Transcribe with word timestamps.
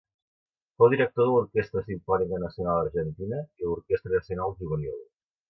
Fou 0.79 0.87
director 0.93 1.25
de 1.27 1.35
l'Orquestra 1.35 1.83
Simfònica 1.89 2.39
Nacional 2.45 2.81
Argentina 2.87 3.43
i 3.63 3.69
l'Orquestra 3.69 4.17
Nacional 4.17 4.59
Juvenil. 4.65 4.99